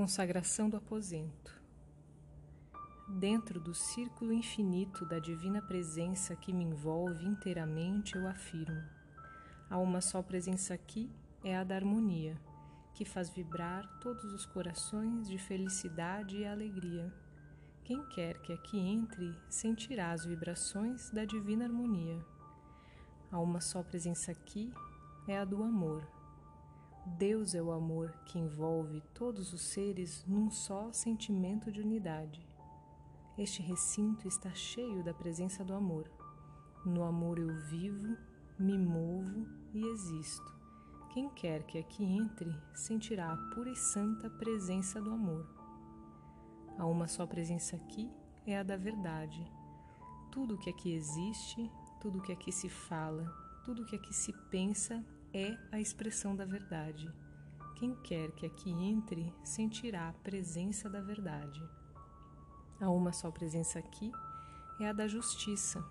[0.00, 1.60] Consagração do aposento.
[3.06, 8.82] Dentro do círculo infinito da divina presença que me envolve inteiramente, eu afirmo:
[9.68, 11.12] há uma só presença aqui,
[11.44, 12.40] é a da harmonia,
[12.94, 17.12] que faz vibrar todos os corações de felicidade e alegria.
[17.84, 22.24] Quem quer que aqui entre sentirá as vibrações da divina harmonia.
[23.30, 24.72] Há uma só presença aqui,
[25.28, 26.19] é a do amor
[27.06, 32.46] Deus é o amor que envolve todos os seres num só sentimento de unidade.
[33.38, 36.10] Este recinto está cheio da presença do amor.
[36.84, 38.16] No amor eu vivo,
[38.58, 40.54] me movo e existo.
[41.12, 45.46] Quem quer que aqui entre sentirá a pura e santa presença do amor.
[46.78, 48.10] Há uma só presença aqui,
[48.46, 49.42] é a da verdade.
[50.30, 53.24] Tudo que aqui existe, tudo que aqui se fala,
[53.64, 57.12] tudo que aqui se pensa é a expressão da verdade.
[57.76, 61.62] Quem quer que aqui entre sentirá a presença da verdade.
[62.80, 64.10] Há uma só presença aqui,
[64.80, 65.84] é a da justiça.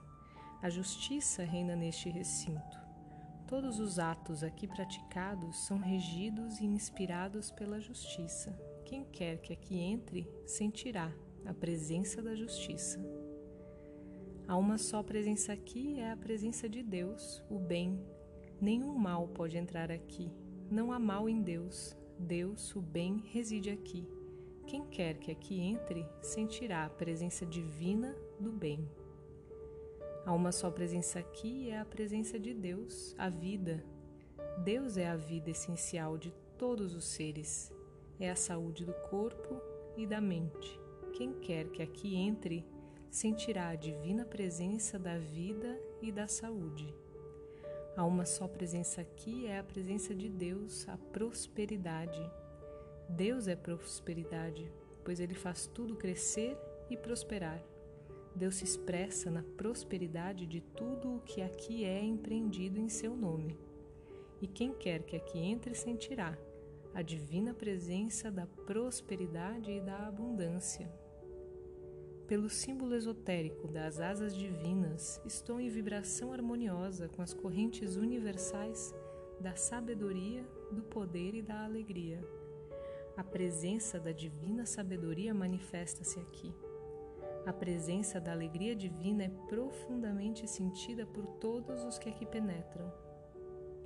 [0.62, 2.78] A justiça reina neste recinto.
[3.48, 8.52] Todos os atos aqui praticados são regidos e inspirados pela justiça.
[8.86, 11.12] Quem quer que aqui entre sentirá
[11.46, 13.00] a presença da justiça.
[14.48, 18.04] Há uma só presença aqui, é a presença de Deus, o bem,
[18.62, 20.30] Nenhum mal pode entrar aqui.
[20.70, 21.98] Não há mal em Deus.
[22.18, 24.06] Deus, o bem, reside aqui.
[24.68, 28.86] Quem quer que aqui entre sentirá a presença divina do bem.
[30.26, 33.84] Há uma só presença aqui e é a presença de Deus, a vida.
[34.64, 37.72] Deus é a vida essencial de todos os seres.
[38.20, 39.62] É a saúde do corpo
[39.96, 40.80] e da mente.
[41.14, 42.66] Quem quer que aqui entre
[43.10, 46.94] sentirá a divina presença da vida e da saúde.
[48.00, 52.22] Há uma só presença aqui, é a presença de Deus, a prosperidade.
[53.10, 54.72] Deus é prosperidade,
[55.04, 56.58] pois Ele faz tudo crescer
[56.90, 57.62] e prosperar.
[58.34, 63.60] Deus se expressa na prosperidade de tudo o que aqui é empreendido em seu nome.
[64.42, 66.38] E quem quer que aqui entre sentirá
[66.94, 70.90] a divina presença da prosperidade e da abundância.
[72.30, 78.94] Pelo símbolo esotérico das asas divinas, estou em vibração harmoniosa com as correntes universais
[79.40, 82.24] da sabedoria, do poder e da alegria.
[83.18, 86.54] A presença da divina sabedoria manifesta-se aqui.
[87.48, 92.94] A presença da alegria divina é profundamente sentida por todos os que aqui penetram.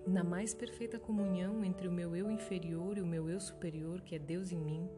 [0.06, 4.16] Na mais perfeita comunhão entre o meu eu inferior e o meu eu superior, que
[4.16, 4.90] é Deus em mim,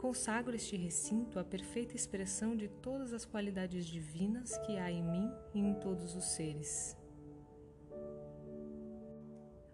[0.00, 5.30] Consagro este recinto à perfeita expressão de todas as qualidades divinas que há em mim
[5.52, 6.96] e em todos os seres.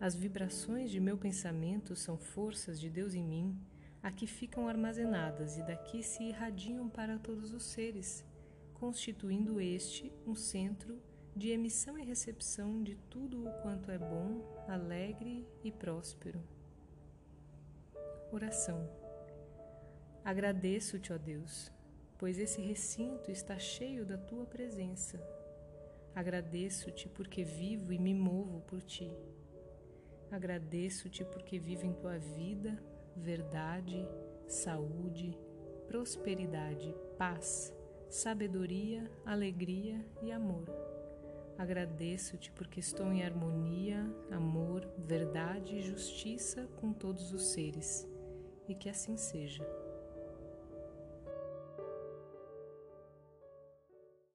[0.00, 3.56] As vibrações de meu pensamento são forças de Deus em mim,
[4.02, 8.24] aqui ficam armazenadas e daqui se irradiam para todos os seres,
[8.74, 11.00] constituindo este um centro
[11.36, 16.42] de emissão e recepção de tudo o quanto é bom, alegre e próspero.
[18.32, 19.05] Oração.
[20.26, 21.70] Agradeço-te, ó Deus,
[22.18, 25.24] pois esse recinto está cheio da tua presença.
[26.12, 29.08] Agradeço-te porque vivo e me movo por ti.
[30.28, 32.76] Agradeço-te porque vivo em tua vida,
[33.14, 34.04] verdade,
[34.48, 35.38] saúde,
[35.86, 37.72] prosperidade, paz,
[38.10, 40.68] sabedoria, alegria e amor.
[41.56, 48.08] Agradeço-te porque estou em harmonia, amor, verdade e justiça com todos os seres,
[48.66, 49.85] e que assim seja.